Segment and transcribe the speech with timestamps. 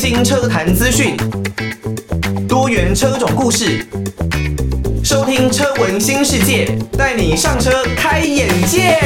[0.00, 1.14] 新车坛资讯，
[2.48, 3.86] 多元车种故事，
[5.04, 8.96] 收听车闻新世界，带你上车开眼界。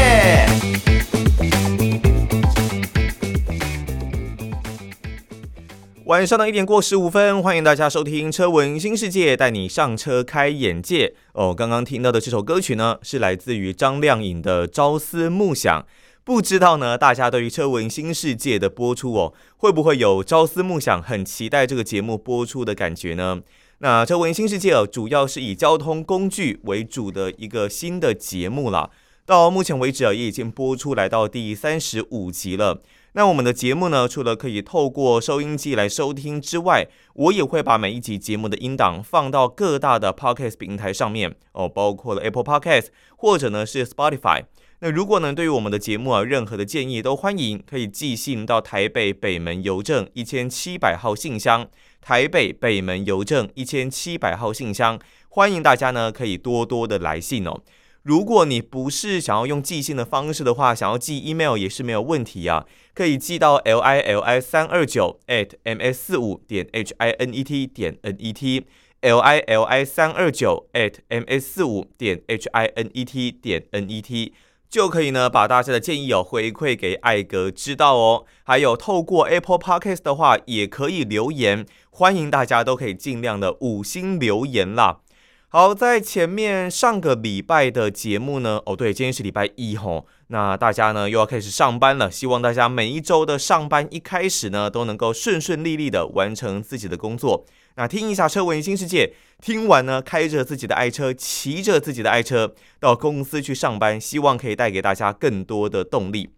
[6.05, 11.13] 晚上的一点过十五分，欢迎大家收听车闻新世界，带你上车开眼界。
[11.33, 15.81] 哦，刚刚听到的这首歌曲呢，是来自于张靓颖的《朝思暮想》。
[16.25, 23.43] 不知道呢，大家对于《车闻新世界》的播出哦，会不会有朝思暮想，很期待这个节目播出的感觉呢？
[23.81, 28.91] 那《车闻新世界》哦，主要是以交通工具为主的一个新的节目了。
[29.27, 32.81] 到目前为止啊，也已经播出来到第三十五集了。
[33.13, 44.45] 那我们的节目呢，除了可以透过收音机来收听之外，我也会把每一集节目的音档放到各大的 Podcast 平台上面哦，包括了 Apple Podcast 或者呢是 Spotify。
[44.85, 51.67] 那如果呢，对于我们的节目啊，任何的建议都欢迎，可以寄信到台北北门邮政一千七百号信箱，
[52.03, 57.63] 台北北门邮政一千七百号信箱，欢迎大家呢可以多多的来信哦。
[58.03, 67.43] 如果你不是想要用寄信的方式的话，想要寄 email 也是没有问题啊，可以寄到 l i l i 三二九 at m s 四五点 h i n e
[67.43, 68.67] t 点 n e t
[69.01, 73.65] l i l i 三二九 at m s 四五点 h i n e t 点
[73.71, 74.35] n e t
[74.75, 78.25] 就可以呢，把大家的建议哦回馈给艾格知道哦。
[78.43, 84.99] 还有透过 Apple Podcast 的话，也可以留言，欢迎大家都可以尽量的五星留言啦。
[85.47, 97.47] 好，在前面上个礼拜的节目呢，哦对，今天是礼拜一吼，那大家呢又要开始上班了，希望大家每一周的上班一开始呢都能够顺顺利利的完成自己的工作。
[97.77, 106.31] 那听一下车闻新世界，听完呢，开着自己的爱车，骑着自己的爱车到公司去上班，希望可以带给大家更多的动力。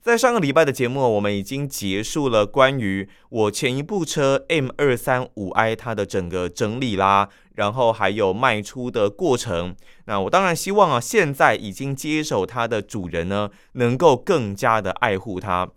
[0.00, 9.76] 在上个礼拜的节目，我们已经结束了关于我前一部车 M 二三五 i 它的整个整理啦，然后还有卖出的过程。
[10.06, 15.68] 那我当然希望啊，现在已经接手它的主人呢，能够更加的爱护它。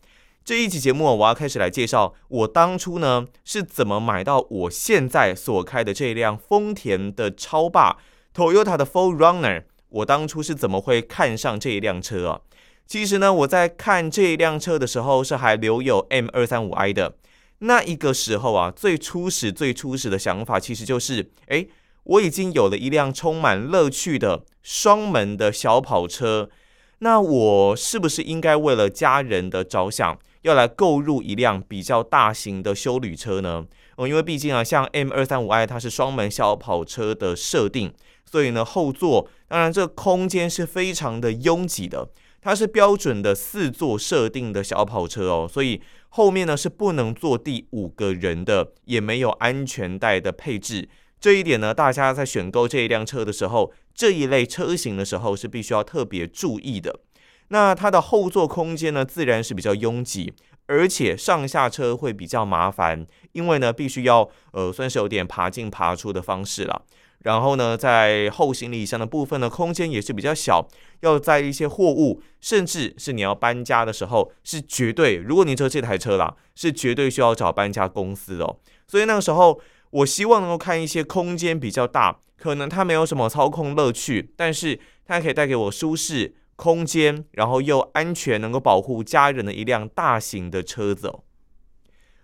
[0.46, 7.98] 这一期节目，我要开始来介绍我当初呢是怎么买到我现在所开的这辆丰田的超霸
[8.32, 9.64] Toyota 的 4Runner。
[9.90, 12.42] 我当初是怎么会看上这一辆车啊？
[12.86, 17.16] 其实呢，我在看这一辆车的时候是还留有 M235i 的
[17.60, 21.66] 那一个时候啊，最初始、最初始的想法其实就是，哎，
[22.04, 26.52] 我已经有了一辆充满乐趣的双门的小跑车，
[27.00, 30.20] 那我是不是应该为了家人的着想？
[30.46, 33.66] 要来购入一辆比较大型的休旅车呢？
[33.96, 37.92] 哦，因为毕竟啊，像 M 二三五 i 它是双门小跑车的设定，
[38.24, 42.08] 所以呢，后座当然这个空间是非常的拥挤的。
[42.42, 50.88] 它是标准的四座设定的小跑车哦，所以后面呢是不能坐第五个人的，也没有安全带的配置。
[51.20, 57.00] 这一点呢，大家在选购这一辆车的时候，这一类车型的时候是必须要特别注意的。
[57.50, 60.34] 那它的后座空间呢，自然是比较拥挤，
[60.68, 66.82] 而且上下车会比较麻烦，因为呢，必须要呃，算是有点爬进爬出的方式了。
[67.20, 70.68] 然后呢，在后行李箱的部分呢，空间也是比较小，
[71.02, 78.58] 要载一些货物，甚至是你要搬家的时候，是绝对，如果你坐这台车啦，是绝对需要找搬家公司哦。
[78.88, 86.36] 所以那个时候，我希望能够看一些空间比较大，可能它没有什么操控乐趣，但是它可以带给我舒适。
[86.56, 91.24] 空间，然后又安全，能够保护家人的一辆大型的车子哦。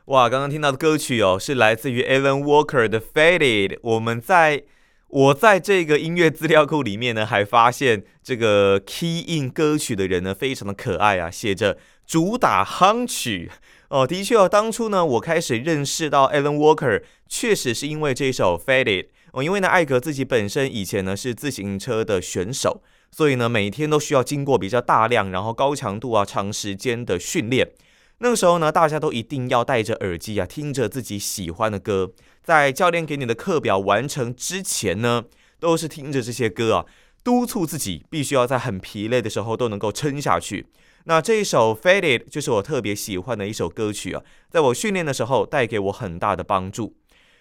[0.06, 3.68] 哇，刚刚听到的歌曲哦，是来自于 Alan Walker 的《Faded》。
[3.84, 4.64] 我们在
[5.08, 13.52] 我在这个音乐资料库里面呢，还发现这个 key in 歌曲的人呢，非常的可爱啊，写着主打夯曲
[13.90, 14.08] 哦。
[14.08, 19.04] 的确哦，当初呢，我开始认识到 Alan Walker，确实是因为这首《Faded》
[19.34, 22.82] 哦，因为呢，艾格自己本身以前呢是自行车的选手。
[23.12, 27.70] 所以呢，每天都需要经过比较大量，然后高强度啊、长时间的训练。
[28.20, 32.12] 那个时候呢，大家都一定要戴着耳机啊，听着自己喜欢的歌。
[32.44, 35.26] 在教练给你的课表完成之前呢，
[35.60, 36.86] 都是听着这些歌啊，
[37.24, 40.68] 督促自己必须要在很疲累的时候都能够撑下去。
[41.06, 46.96] 那这一首《Faded》就是我特别喜欢的一首歌曲啊，在我训练的时候带给我很大的帮助。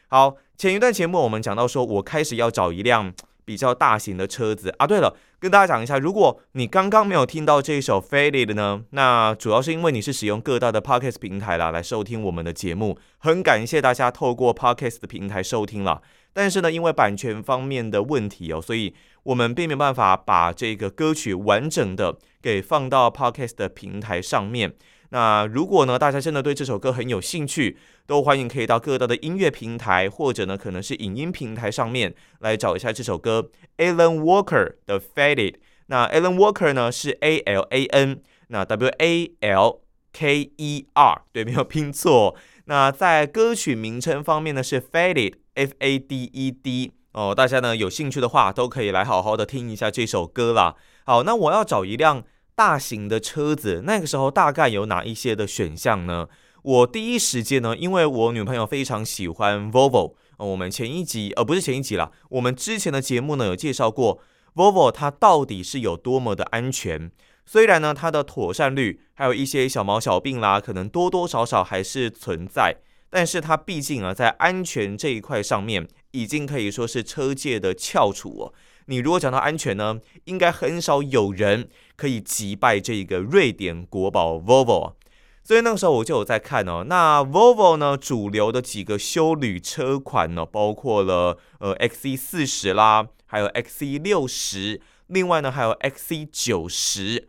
[0.08, 3.14] 好，前一段节目我们讲到说，我开始要找一辆。
[3.50, 16.00] 比较大型的车子啊，对了，跟大家讲一下，如果你刚刚没有听到这一首《Faded》呢，那主要是因为你是使用各大的 Podcast 平台啦来收听我们的节目，很感谢大家透过 Podcast 的平台收听了。
[16.32, 18.94] 但是呢，因为版权方面的问题哦，所以
[19.24, 24.74] 我们并没有办法把这个歌曲完整的给放到 Podcast 的平台上面。
[25.12, 27.76] 那如果呢，大家真的对这首歌很有兴趣，
[28.10, 35.54] 都欢迎可以到各大的音乐平台，或者呢，可能是影音平台上面来找一下这首歌，Alan Walker 的 Faded。
[35.86, 42.34] 那 Alan Walker 呢是 A L A N，那 W A L K E R，对，没有拼错。
[42.64, 46.90] 那在歌曲名称方面呢是 Faded，F A D E D。
[47.12, 50.74] 哦，大家呢有兴趣的话，都可以来好好的听一下这首歌啦。
[51.04, 52.24] 好，那我要找一辆。
[52.56, 56.28] 大型的车子，那个时候大概有哪一些的选项呢？
[56.62, 64.20] 我第一时间呢，因为我女朋友非常喜欢 Volvo，我们前一集呃不是前一集啦，我们之前的节目呢有介绍过
[64.54, 67.10] Volvo 它到底是有多么的安全。
[67.46, 72.76] 虽然呢它的妥善率还有一些小毛小病啦，可能多多少少还是存在，
[73.08, 78.52] 但是它毕竟啊在安全这一块上面，已经可以说是车界的翘楚哦。
[78.86, 84.94] 你如果讲到安全呢，应该很少有人可以击败这个瑞典国宝 Volvo，
[85.42, 86.84] 所以那个时候我就有在看哦。
[86.86, 97.28] 那 Volvo 呢，主流的几个休旅车款呢，包括了呃 XC 四十啦，还有 XC 六十，另外呢还有 XC 九十。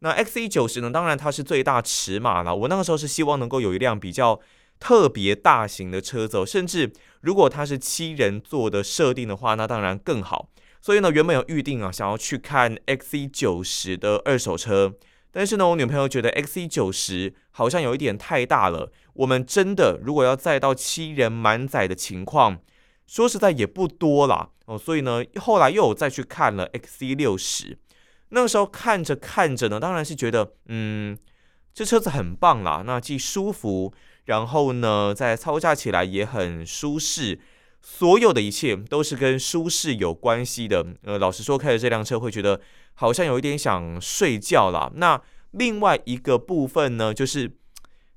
[0.00, 2.54] 那 XC 九十呢，当然它是最大尺码了。
[2.54, 4.40] 我那个时候是希望能够有一辆比较
[4.78, 10.48] 特别大型的车子，甚至如果它是七人座的设定的话，那当然更好。
[10.80, 14.94] 所以呢，原本有预定啊，想要去看 XC90 的二手车，
[15.38, 18.90] 但是呢，我女朋友觉得 XC90 好像有一点太大了。
[19.12, 22.58] 我们真的如果要载到七人满载的情况，
[23.06, 24.48] 说实在也不多啦。
[24.66, 24.76] 哦。
[24.76, 27.76] 所以呢，后来又有再去看了 XC60。
[28.30, 31.16] 那个时候看着看着呢，当然是觉得，嗯，
[31.72, 33.94] 这车子很棒啦，那既舒服，
[34.24, 37.38] 然后呢，在操驾起来也很舒适。
[37.90, 40.86] 所有的一切都是跟舒适有关系的。
[41.04, 42.60] 呃，老实说，开着这辆车会觉得
[42.94, 44.92] 好像有一点想睡觉啦。
[44.94, 45.20] 那
[45.52, 47.50] 另外一个部分呢，就是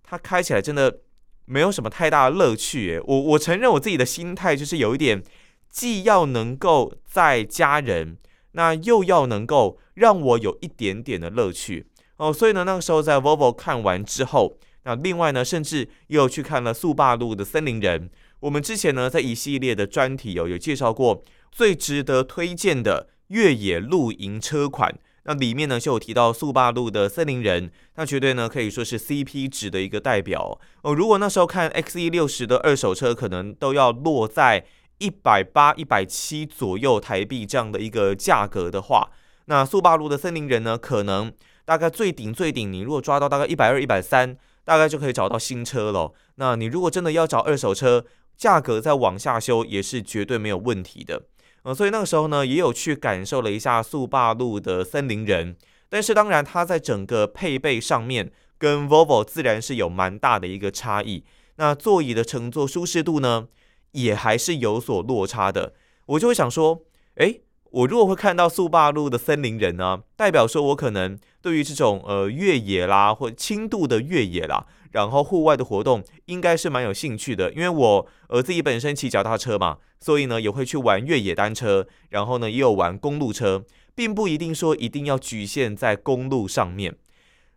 [0.03, 0.99] 它开起来真的
[1.45, 3.01] 没有什么太大的乐趣。
[3.05, 5.23] 我我承认我自己的心态就是有一点，
[5.69, 8.17] 既要能够载家人，
[8.51, 11.87] 那又要能够让我有一点点的乐趣
[12.17, 12.31] 哦。
[12.31, 18.11] 所以呢，那个时候在 Volvo 看完之后，那另外呢，甚至又去看了速霸陆的森林人。
[18.41, 30.93] 我们之前呢，在一系列的专题有、哦、有介绍过最值得推荐的越野露营车款，那里面呢就有提到速霸陆的森林人，那绝对呢可以说是 CP 值的一个代表哦。
[30.93, 34.65] 如果那时候看 XE60 的二手车，可能都要落在
[34.97, 39.11] 一百八、一百七左右台币这样的一个价格的话，
[39.45, 41.31] 那速霸陆的森林人呢，可能
[41.63, 44.35] 大概最顶最顶，你如果抓到大概一百二、一百三，
[44.65, 46.11] 大概就可以找到新车了。
[46.35, 48.03] 那你如果真的要找二手车，
[48.41, 51.21] 价格再往下修也是绝对没有问题的，
[51.61, 55.55] 呃，所以那个时候呢，也有去感受了一下速霸陆的森林人，
[55.89, 61.23] 但是当然它在整个配备上面跟 Volvo 自然是有蛮大的一个差异，
[61.57, 63.47] 那座椅的乘坐舒适度呢，
[63.91, 65.75] 也还是有所落差的。
[66.07, 66.81] 我就会想说，
[67.17, 74.65] 诶，我如果会看到速霸陆的森林人呢，代表说我可能对于这种呃越野啦或轻度的越野啦。
[74.91, 83.63] 然后户外的活动应该是蛮有兴趣的，因为我呃自己本身骑脚踏车嘛，所以呢也会去玩越野单车，然后呢也有玩公路车，
[83.95, 86.95] 并不一定说一定要局限在公路上面。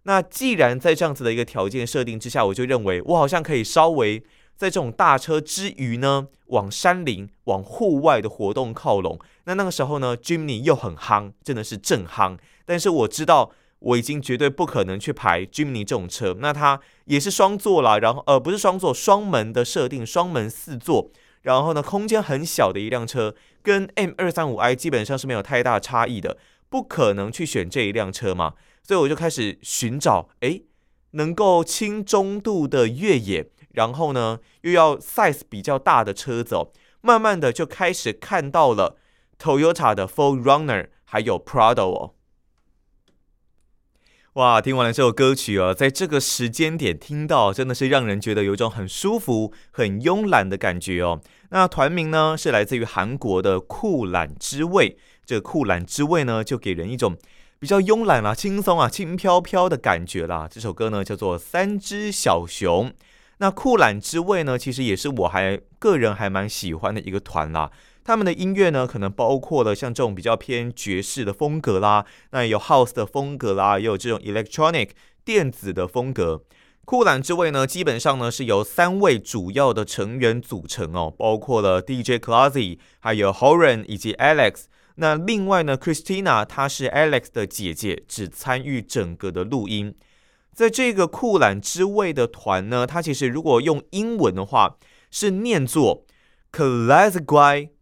[0.05, 4.21] 那既然在这样子的一个条件设定之下，我就认为我好像可以稍微
[4.57, 9.19] 在这种大车之余呢，往山林、往户外的活动靠拢。
[9.45, 12.39] 那那个时候呢，Jimny 又很夯，真的是正夯。
[12.65, 13.51] 但是我知道。
[13.85, 21.11] 我已经绝对不可能去排 Jimny 这种车，那它也是双座啦，然后呃不是双座，双门的设定，双门四座，
[21.43, 26.39] 然后呢空间很小的一辆车，跟 M235i 基本上是没有太大差异的，
[26.71, 30.65] 不可能去选这一辆车嘛，所以我就开始寻找，诶，
[31.11, 36.73] 能够轻中度的越野，然后呢又要 size 比较大的车子哦，
[37.03, 38.97] 慢慢的就开始看到了
[39.39, 42.14] Toyota 的 4Runner 还有 Prado 哦。
[44.35, 51.21] 哇，听完了这首歌曲哦，在这个时间点听到，真的是让人觉得有一种很舒服、很慵懒的感觉哦。
[51.51, 57.17] 那团名呢是来自于韩国的酷懒之味，这酷懒之味呢就给人一种
[57.61, 60.49] 比较慵懒啊、轻松啊、轻飘飘的感觉啦。
[60.51, 62.91] 这首歌呢叫做《三只小熊》。
[63.39, 67.71] 那酷懒之味呢，其实也是我还个人还蛮喜欢的一个团啦。
[68.05, 74.91] 他们的音乐呢，可能包括了像这种比较偏爵士的风格啦，那有 House 的风格啦，也有这种 Electronic
[75.25, 76.45] 电子的风格。
[76.85, 84.65] 酷懒之位呢，基本上呢是由三位主要的成员组成哦，包括了 DJ Classy，还有 Horan 以及 Alex。
[84.97, 89.95] 那另外呢，Christina 她是 Alex 的姐姐，只参与整个的录音。
[90.53, 94.77] 在这个酷懒之位的团呢，它其实如果用英文的话
[95.11, 96.05] 是念作
[96.53, 97.25] Classic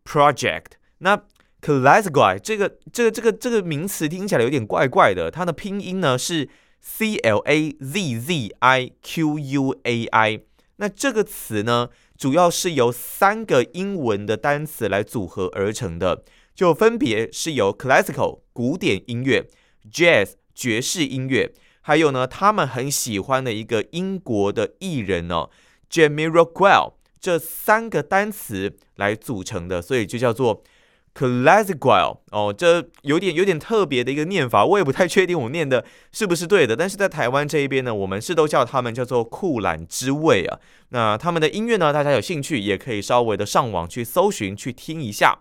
[0.05, 0.73] Project。
[0.99, 1.25] 那
[1.61, 6.49] Classic 这个这个这个这个名词听起来有点怪怪的，它的拼音呢是
[6.81, 10.41] C L A Z Z I Q U A I。
[10.77, 19.49] 那这个词呢，主要是由三个英文的单词来组合而成的，就分别是由 Classical 古典音乐、
[19.93, 21.55] Jazz 爵士音乐。
[21.83, 25.51] 还有呢，他们很喜欢的一个英国的艺人哦
[25.91, 30.65] ，Jamiroquai，这三个单词来组成的，所以就叫做
[31.15, 40.59] Classical 哦，这有点有点特别的一个念法，我也不太确定我念的是不是对的，但是在台湾这一边呢，我们是都叫他们叫做酷懒之味啊。
[40.89, 45.39] 那他们的音乐呢，大家有兴趣也可以稍微的上网去搜寻去听一下。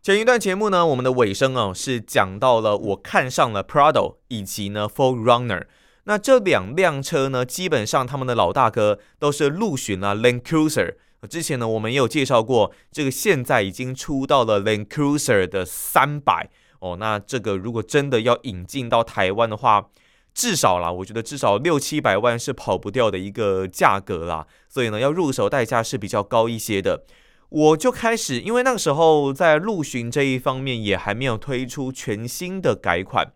[0.00, 5.64] 前一段节目呢，我们的尾声哦，是讲到了我看上了 Prado 以及呢 4Runner。
[6.04, 10.94] 那这两辆车呢，基本上他们的老大哥都是陆巡啊 Land Cruiser。
[11.30, 16.96] 之前呢，我们也有介绍过，这个现在已经出到了 Land Cruiser 的三百哦。
[16.98, 19.88] 那这个如果真的要引进到台湾的话，
[20.34, 24.48] 至少啦，我觉得至少六七百万是跑不掉的一个价格啦。
[24.68, 27.04] 所以呢，要入手代价是比较高一些的。
[27.50, 33.30] 我就开始，因为那个时候在陆巡这一方面也还没有推出全新的改款，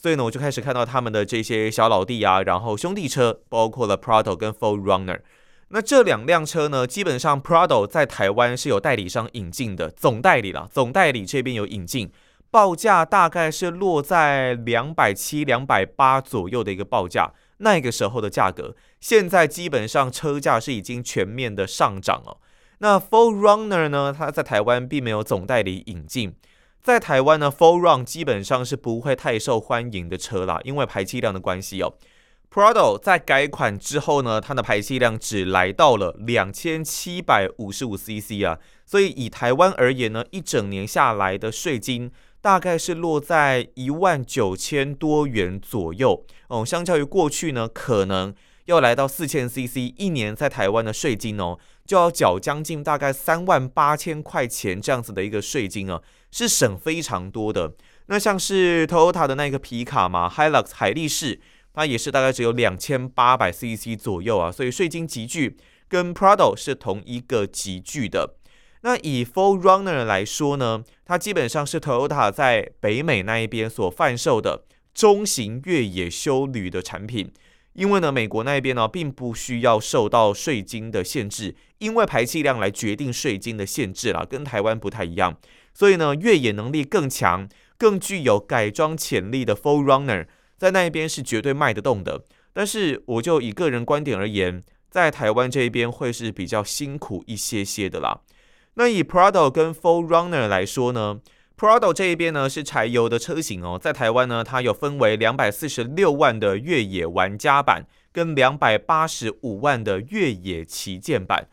[0.00, 5.20] 所以呢，我就开始看到他们的这些小老弟啊，然后兄弟车，包括了 Prado 跟 4Runner。
[5.68, 12.10] 那这两辆车呢，基本上 Prado 在台湾是有代理商引进的，总代理啦，总代理这边有引进，
[12.50, 22.38] 报价大概是落在两百七、两百八左右的一个报价，那个时候的价格，现在基本上车价是已经全面的上涨了。
[22.78, 24.14] 那 4Runner 呢？
[24.16, 26.34] 它在台湾并没有总代理引进，
[26.82, 31.92] 在台湾呢，4Run 基本上是不会太受欢迎的车啦，因为排气量的关系哦。
[32.50, 42.10] Prado 在改款之后呢，它的排气量只来到了两千七百五十五 CC 啊，所以以台湾而言呢，一整年下来的税金
[42.40, 48.34] 大概是落在一万九千多元左右哦，相较于过去呢，可能。
[48.66, 57.74] 要来到四千 CC，一年在台湾的税金哦，就要缴将近大概三万八千块钱这样子的一个税金啊，是省非常多的。
[58.06, 61.40] 那像是 Toyota 的那个皮卡嘛，Hilux 海力士，
[61.72, 65.56] 它也是大概只有两千八百 CC 左右啊，所以税金级距
[65.88, 68.34] 跟 Prado 是同一个级距的。
[68.82, 77.32] 那以 4Runner 来说呢，它基本上是 Toyota 在北美那一边所贩售的中型越野休旅的产品。
[77.74, 85.36] 因为呢，美国那边呢，并不需要受到税金的限制，因为排气量来决定税金的限制啦，跟台湾不太一样。
[85.80, 90.26] 所以呢，越野能力更强、更具有改装潜力的 Full Runner
[90.58, 92.22] 在那一边是绝对卖得动的。
[92.52, 98.20] 但是，我就以个人观点而言，在台湾这一边会是比较辛苦一些些的啦。
[98.74, 101.20] 那以 Prado 跟 Full Runner 来说呢
[101.56, 111.48] ？Prado 这一边呢是柴油的车型哦，在台湾呢，它有分为两百四十六万的越野玩家版跟两百八十五万的越野旗舰版。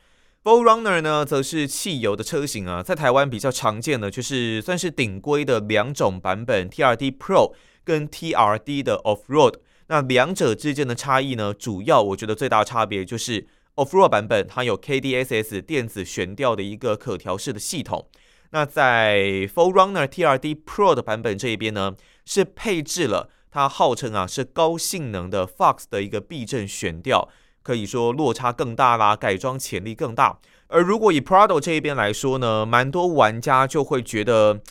[0.47, 9.55] 4Runner 呢则是汽油的车型啊，在台湾比较常见的就是算是顶规的两种版本，TRD Pro 跟 TRD 的 Offroad。
[9.87, 18.07] 那两者之间的差异呢，主要我觉得最大差别就是 Offroad 版本它有 KDSS 电子悬吊的一个可调式的系统。
[18.51, 19.17] 那在
[19.53, 27.27] 4Runner TRD Pro 的版本这一边呢，是配置了它号称啊是高性能的 Fox 的一个避震悬吊，
[27.67, 30.39] 可以说落差更大啦，改装潜力更大。
[30.67, 34.61] 而如果以 Prado 这一边来说呢，蛮多玩家就会觉得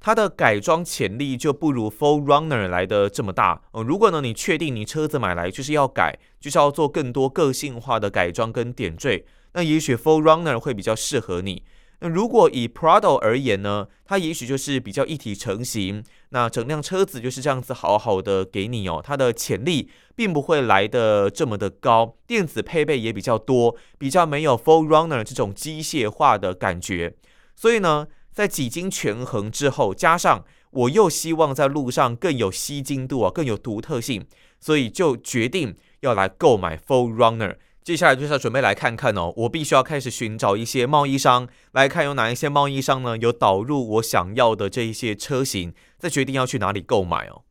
[0.00, 3.60] 它的改装潜力就不如 Full Runner 来的这么大。
[3.72, 11.62] 呃，如果呢你确定你车子买来就是要改，就是要做更多个性化的改装跟点缀，那也许 Full Runner 会比较适合你。
[12.00, 27.14] 那如果以 Prado 而言呢，它也许就是比较一体成型，那整辆车子就是这样子好好的给你哦，它的潜力并不会来得这么的高，电子配备也比较多，比较没有 Full Runner 这种机械化的感觉。
[27.54, 34.26] 所以呢，在几经权衡之后，加上我又希望在路上更有吸睛度啊，更有独特性，
[34.60, 37.56] 所以就决定要来购买 Full Runner。
[37.86, 47.42] 接下来就是要准备来看看哦，我必须要开始寻找一些贸易商，来看有哪一些贸易商呢，有导入我想要的这一些车型，再决定要去哪里购买哦。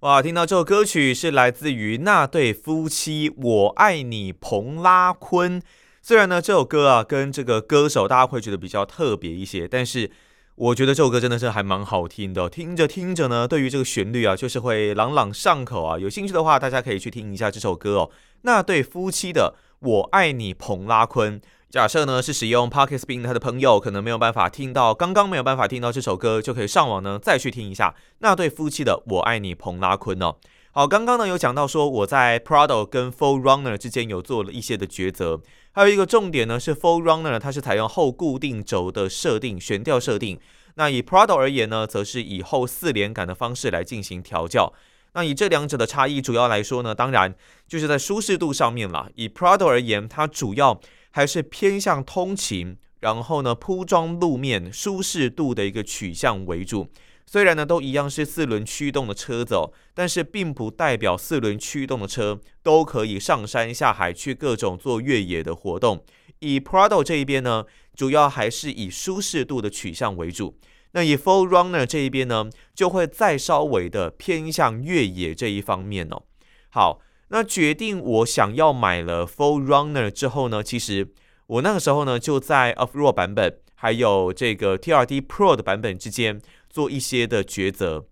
[0.00, 5.62] 哇，听到这首歌曲是来自于那对夫妻，我爱你，彭拉坤。
[6.02, 10.10] 虽然呢这首歌啊跟这个歌手大家会觉得比较特别一些，但是
[10.56, 15.98] 我觉得这首歌真的是还蛮好听的，听着听着呢，对于这个旋律啊，就是会朗朗上口啊。
[15.98, 18.10] 有兴趣的话，大家可以去听一下这首歌哦。
[18.42, 21.40] 那对夫妻的“我爱你”，彭拉坤。
[21.70, 27.92] 假设呢是使用 Pocket Spin 他的朋友，可能没有办法听到，刚刚没有办法听到这首歌，就可以上网呢再去听一下。
[28.20, 30.36] 那对夫妻的“我爱你”，彭拉坤哦。
[30.76, 35.40] 好，刚刚呢有讲到说我在 Prado 跟 4Runner 之间有做了一些的抉择。
[35.70, 40.36] 还有一个重点呢，是 4Runner 它是采用后固定轴的设定，悬吊设定。
[40.74, 44.72] 那以 Prado 而言呢，则是以后四连杆的方式来进行调教。
[45.12, 47.32] 那以这两者的差异，主要来说呢，当然
[47.68, 49.08] 就是在舒适度上面啦。
[49.14, 50.80] 以 Prado 而言，它主要
[51.12, 56.88] 还是偏向通勤，然后呢铺装路面舒适度的一个取向为主。
[57.26, 66.04] 虽然呢都一样是四轮驱动的车子哦，但是并不代表四轮驱动的车都可以上山下海去各种做越野的活动。
[66.40, 67.64] 以 Prado 这一边呢，
[67.96, 70.58] 主要还是以舒适度的取向为主。
[70.92, 76.22] 那以 Full Runner 这一边呢，就会再稍微的偏向越野这一方面哦。
[76.68, 81.08] 好，那决定我想要买了 Full Runner 之后呢，其实
[81.46, 86.40] 我那个时候呢就在 Off-Road 版本还有这个 TRD Pro 的版本之间。
[86.74, 88.04] 做一些的抉择，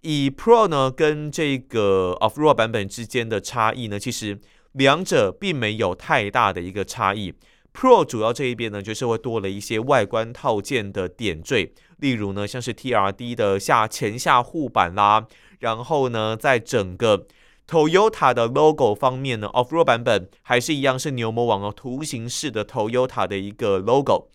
[0.00, 4.40] 以 Pro 呢跟这个 Off-Road 版本之间的差异呢，其实
[4.72, 7.32] 两者并没有太大的一个差异。
[7.72, 15.28] Pro 主要这一边呢，就是会多了一些外观套件的点缀，例如呢像是 TRD 的下前下护板啦，
[15.60, 17.24] 然后呢在整个
[17.68, 24.28] Toyota 的 logo 方面呢，Off-Road 版本还是一样是牛魔王哦，图形式的 Toyota 的一个 logo。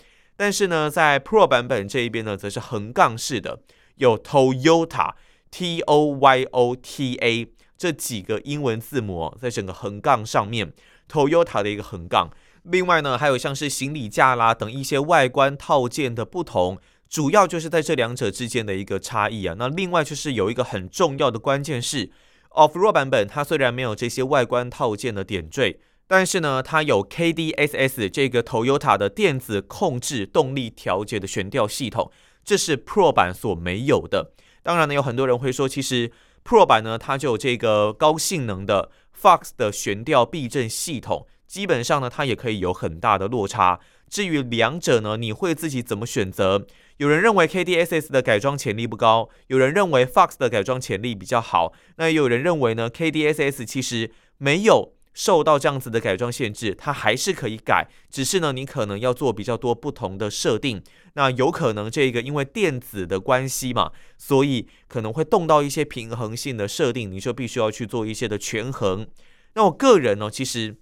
[0.44, 3.62] 但是呢，在 Pro 版本这一边呢，则是横杠式的，
[3.96, 5.14] 有 Toyota
[5.50, 7.48] T O Y O T A
[7.78, 10.74] 这几个英文字母在整个横杠上面
[11.10, 12.30] ，Toyota 的一个横杠。
[12.64, 19.56] 另外呢，还有像是行李架啦等一些外观套件的不同，主要就是在这两者之间的一个差异啊。
[19.58, 22.12] 那另外就是有一个很重要的关键是
[22.50, 25.80] ，Off-Road 版本它虽然没有这些外观套件的点缀。
[26.08, 32.12] 但是呢，它有 KDSS 这个 Toyota 的电子控制动力调节的悬吊系统，
[32.44, 34.34] 这是 Pro 版所没有的。
[34.62, 36.12] 当然呢，有很多人会说，其实
[36.44, 43.80] Pro 版呢，它就有这个高性能的 Fox 的悬吊避震系统，基本上呢，它也可以有很大的落差。
[44.10, 46.68] 至于两者呢，你会自己怎么选择？
[46.98, 54.94] 有人认为 KDSS 的改装潜力不高，有人认为 Fox 的改装潜力比较好，那也有人认为呢，KDSS 其实没有。
[55.14, 60.82] 受到这样子的改装限制，它还是可以改，只是呢，你可能要做比较多不同的设定。
[61.14, 69.08] 那有可能这个因为电子的关系嘛，所以可能会动到一些平衡性的设定，你就必须要去做一些的权衡。
[69.56, 70.76] 那我个人呢，其实。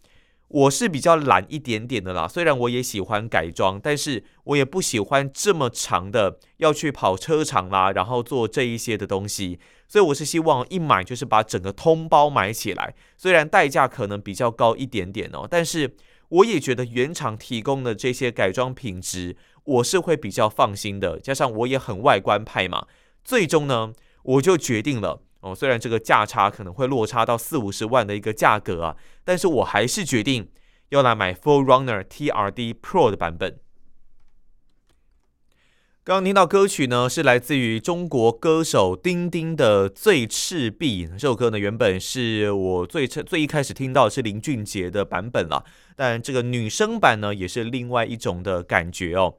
[0.53, 15.95] 我是比较懒一点点的啦，虽然我也喜欢改装，但是我也不喜欢这么长的要去跑车场啦，然后做这一些的东西，所以我是希望一买就是把整个通包买起来，虽然代价可能比较高一点点哦，但是
[16.27, 22.87] 我也觉得原厂提供的这些改装品质，我是会比较放心的，加上我也很外观派嘛，
[23.23, 25.21] 最终呢，我就决定了。
[25.41, 30.49] 哦，虽然这个价差可能会落差到四五十万的一个价格啊，但是我还是决定
[30.89, 33.59] 要来买 4Runner TRD Pro 的版本。
[36.03, 41.07] 刚刚听到歌曲呢，是来自于中国歌手丁丁的《最赤壁》。
[41.11, 45.63] 这首歌呢，原本是我最最一开始听到是林俊杰的版本了，
[45.95, 49.35] 但这个女生版呢，也是另外一种的感觉哦。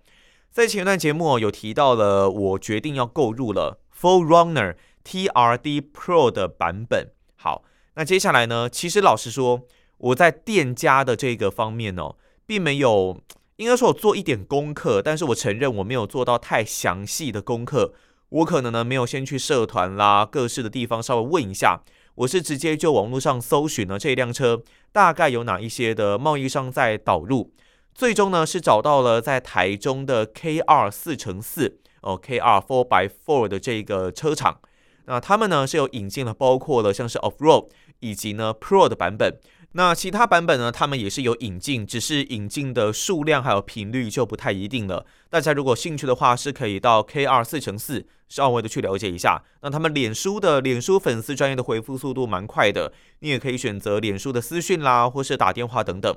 [0.50, 4.74] 在前一段节目有提到了，我决定要购入了 Full Runner。
[5.04, 8.68] TRD Pro 的版本，好，那接下来呢？
[8.68, 9.62] 其实老实说，
[9.98, 13.20] 我在店家的这个方面哦，并没有，
[13.56, 17.94] 应该说我做一点功课，但是我承认我没有做到太详细的功课。
[18.28, 21.82] 我可能呢没有先去社团啦、各式的地方稍微问一下，
[22.14, 27.52] 我是直接就网络上搜寻了这辆车大概有哪一些的贸易商在导入，
[27.94, 34.60] 最终呢是找到了在台中的 KR 四乘四哦，KR Four by Four 的这个车厂。
[35.06, 37.68] 那他们呢是有引进了，包括了像是 Off Road
[38.00, 39.38] 以及呢 Pro 的版本。
[39.74, 45.06] 那其他版本呢，他们也是有引进，只是引进的数量还有频率就不太一定了。
[45.30, 49.42] 大家如果兴趣的话，是可以到 K 二四乘四稍微的去了解一下。
[49.62, 56.14] 那他们脸书的脸书粉丝专业的回复速度蛮快的，你也可以选择脸书的私讯啦，或是打电话等等。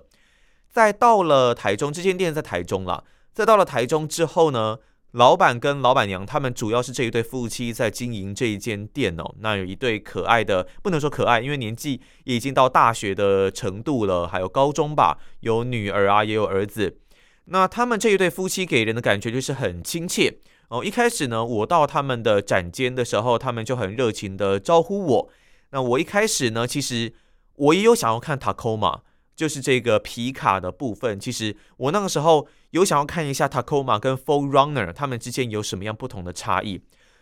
[0.70, 3.06] 再到了台中，这间店在台中了。
[3.34, 4.80] 再到了台中之后呢，
[5.16, 9.34] 老板跟老板娘，他们主要是这一对夫妻在经营这一间店哦。
[9.40, 16.98] 那有一对可爱的，不能说可爱，因为年纪已经到大学的程度了，还有高中吧，有女儿啊，也有儿子。
[17.46, 25.30] 那他们这一对夫妻给人的感觉就是很亲切，哦，一开始呢，我到他们的展间的时候，他们就很热情的招呼我。
[25.72, 27.14] 那我一开始呢，其实
[27.56, 29.00] 我也有想要看 Tacoma，
[29.36, 31.20] 就是这个皮卡的部分。
[31.20, 36.82] 其实我那个时候有想要看一下 Tacoma 跟 4Runner 他们之间有什么样不同的差异。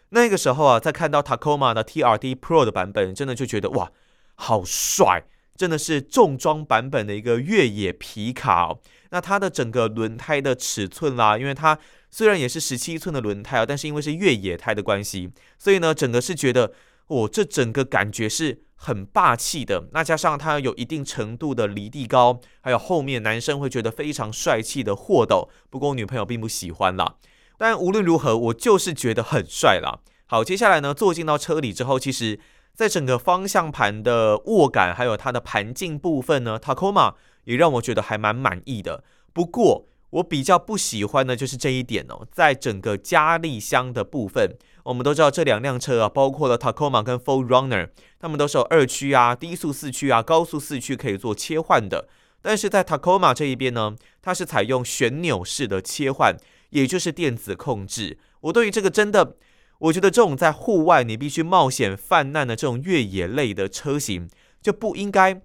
[0.09, 3.91] 那个时候啊，在看到 Tacoma 的 TRD Pro 的版本，真的就觉得哇，
[4.35, 5.23] 好帅！
[5.55, 8.79] 真的是重装版本的一个越野皮卡哦。
[9.11, 11.77] 那它的整个轮胎的尺寸啦，因为它
[12.09, 16.73] 虽然也是十七寸的轮胎啊，但是因为是越野胎的关系，所以呢，整个是觉得
[17.07, 19.87] 哦，这整个感觉是很霸气的。
[19.93, 27.15] 那加上它有一定程度的离地高，还有后面男生会觉得非常帅气的货斗，不过我女朋友并不喜欢啦。
[27.57, 29.99] 但无论如何，我就是觉得很帅啦。
[30.25, 32.39] 好，接下来呢，坐进到车里之后，其实
[32.73, 37.13] 在整个方向盘的握感，还有它的盘径部分呢，Tacoma
[37.45, 39.03] 也让我觉得还蛮满意的。
[39.31, 52.07] 不过我比较不喜欢的就是这一点哦，在整个加力箱的部分，我们都知道这两辆车啊，包括了 Tacoma 跟 4Runner，它们都是有二驱啊、低速四驱啊、高速四驱可以做切换的。
[52.41, 56.35] 但是在 Tacoma 这一边呢，它是采用旋钮式的切换。
[56.73, 59.35] 也就是电子控制，我对于这个真的，
[59.77, 64.27] 我觉得这种在户外你必须冒险泛滥的这种越野类的车型，
[64.59, 65.39] 就不应该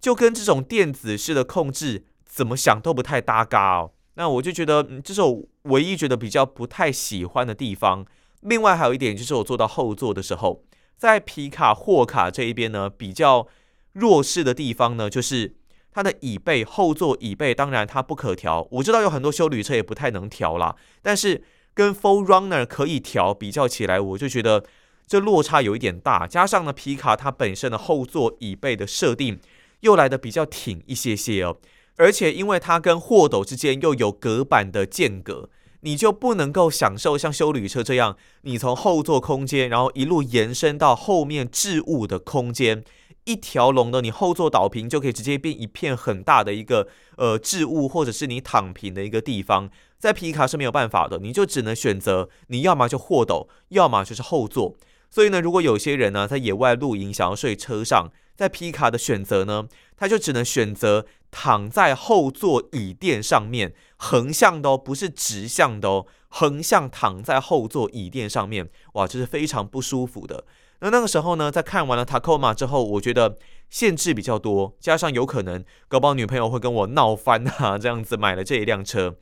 [0.00, 3.92] 就跟这种电子式的控制怎么想都不太搭嘎哦。
[4.14, 8.04] 那我就觉得这是我唯一觉得比较不太喜欢的地方。
[8.44, 10.62] 另外还有一点就是我坐到后座的时候，
[10.96, 13.46] 在皮卡货卡这一边呢，比较
[13.92, 15.56] 弱势的地方呢，就是。
[15.96, 18.66] 它的椅背，后座椅背，当然它不可调。
[18.72, 24.64] 我知道有很多休旅车也不太能调啦，但是跟 Full Runner 可以调比较起来，我就觉得
[25.06, 26.26] 这落差有一点大。
[26.26, 29.38] 加上呢，皮卡它本身的后座椅背的设定
[29.82, 31.58] 又来的比较挺一些些哦，
[31.96, 35.48] 而且因为它跟货斗之间又有隔板的间隔，
[35.84, 42.82] 你就不能够享受像修旅车这样，你从后座空间，然后一路延伸到后面置物的空间。
[43.24, 54.74] 一条龙的，你后座倒平就可以直接变一片很大的一个呃置物，或者是你躺平的一个地方，在皮卡是没有办法的，你就只能选择你要么就货斗，要么就是后座。
[55.14, 70.44] 所以呢，如果有些人呢在野外露营想要睡车上，在皮卡的选择呢，他就只能选择躺在后座椅垫上面，横向的哦，不是直向的哦，横向躺在后座椅垫上面，哇，这是非常不舒服的。
[70.80, 73.38] 那那个时候呢，在看完了 Tacoma 之后，我觉得
[73.70, 79.14] 限制比较多，加上有可能搞不好女朋友会跟我闹翻啊，这样子买了这一辆车，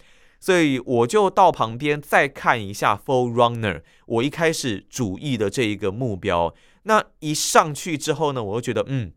[0.43, 6.53] 所以我就到旁边再看一下 Full Runner，我一开始主意的这一个目标。
[6.83, 9.13] 那一上去之后呢，我就觉得嗯。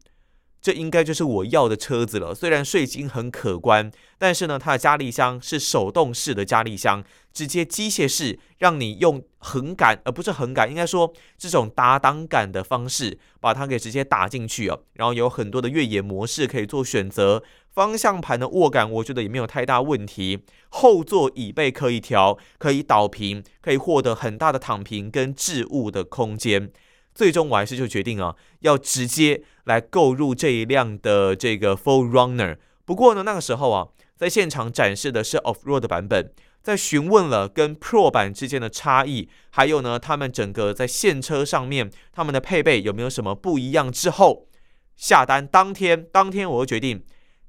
[0.62, 2.34] 这应该就是我要的车子了。
[2.34, 14.82] 虽然税金很可观，但是呢，它的加力箱是手动式的加力箱，直接机械式，让你用横杆，而不是横杆，应该说这种打档杆的方式把它给直接打进去哦。
[14.94, 17.44] 然后有很多的越野模式可以做选择，
[17.76, 20.40] 方向盘的握感我觉得也没有太大问题。
[20.70, 26.72] 后座椅背可以调，可以倒平，可以获得很大的躺平跟置物的空间。
[27.14, 32.58] 最终我还是就决定啊，要直接来购入这一辆的这个 4Runner。
[32.86, 44.48] 不过呢，那个时候啊，在现场展示的是 Off-Road 版本，在询问了跟 Pro 版之间的差异，还有呢，他们整个在现车上面他们的配备有没有什么不一样之后，
[44.96, 47.04] 下单当天，当天我就决定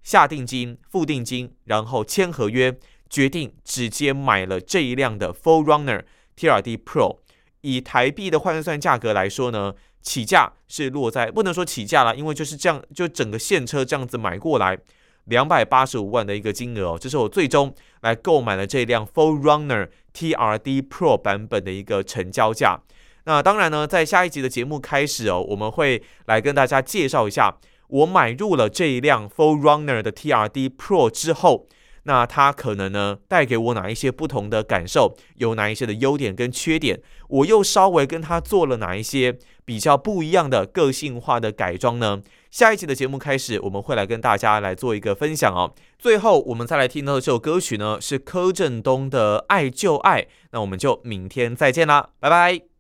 [0.07, 2.73] 下定金、付定金，然后签合约，
[3.11, 6.05] 决定直接买了这一辆的 4Runner
[6.37, 7.19] TRD Pro。
[7.63, 14.79] 以台币的换算价格来说呢，起价是落在不能说起价了，因为就是这样，就整个现车这样子买过来，
[15.25, 22.81] 两百八十五万的一个金额哦，这是我最终来购买了这辆 4Runner TRD Pro 版本的一个成交价。
[23.25, 31.67] 那当然呢，在下一集的节目开始哦，我们会来跟大家介绍一下我买入了这一辆 Forerunner 的 TRD Pro 之后。
[32.09, 35.17] 那它可能呢，带给我哪一些不同的感受？
[35.39, 37.01] 有哪一些的优点跟缺点？
[37.29, 42.23] 我又稍微跟它做了哪一些比较不一样的个性化的改装呢？
[42.49, 45.75] 下一集的节目开始，我们会来跟大家来做一个分享哦。
[45.99, 50.23] 最后，我们再来听到的这首歌曲呢，是柯震东的《爱就爱》。
[50.53, 52.76] 那我们就明天再见啦，拜拜。